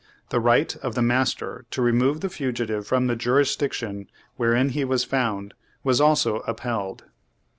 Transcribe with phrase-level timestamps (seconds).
[0.31, 5.03] The right of the master to remove the fugitive from the jurisdiction wherein he was
[5.03, 7.03] found, was also upheld.